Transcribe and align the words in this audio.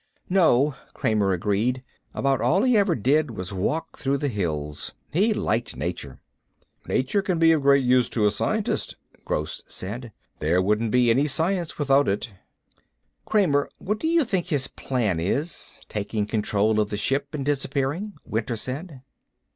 "No," 0.31 0.73
Kramer, 0.95 1.31
agreed. 1.31 1.83
"About 2.15 2.41
all 2.41 2.63
he 2.63 2.75
ever 2.75 2.95
did 2.95 3.29
was 3.37 3.53
walk 3.53 3.99
through 3.99 4.17
the 4.17 4.29
hills. 4.29 4.93
He 5.13 5.31
liked 5.31 5.75
nature." 5.75 6.17
"Nature 6.87 7.21
can 7.21 7.37
be 7.37 7.51
of 7.51 7.61
great 7.61 7.85
use 7.85 8.09
to 8.09 8.25
a 8.25 8.31
scientist," 8.31 8.95
Gross 9.25 9.61
said. 9.67 10.11
"There 10.39 10.59
wouldn't 10.59 10.89
be 10.89 11.11
any 11.11 11.27
science 11.27 11.77
without 11.77 12.09
it." 12.09 12.33
"Kramer, 13.27 13.69
what 13.77 13.99
do 13.99 14.07
you 14.07 14.23
think 14.23 14.47
his 14.47 14.67
plan 14.67 15.19
is, 15.19 15.79
taking 15.87 16.25
control 16.25 16.79
of 16.79 16.89
the 16.89 16.97
ship 16.97 17.35
and 17.35 17.45
disappearing?" 17.45 18.13
Winter 18.25 18.55
said. 18.57 19.03